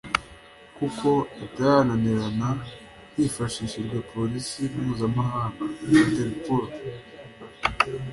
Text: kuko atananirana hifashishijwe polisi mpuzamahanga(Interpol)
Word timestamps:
kuko 0.77 1.09
atananirana 1.45 2.49
hifashishijwe 3.15 3.97
polisi 4.11 4.61
mpuzamahanga(Interpol) 4.73 6.65